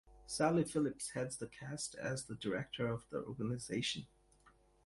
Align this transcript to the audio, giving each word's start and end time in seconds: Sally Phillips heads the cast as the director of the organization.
Sally 0.25 0.63
Phillips 0.63 1.11
heads 1.11 1.37
the 1.37 1.45
cast 1.45 1.93
as 1.93 2.25
the 2.25 2.33
director 2.33 2.87
of 2.87 3.07
the 3.11 3.19
organization. 3.19 4.07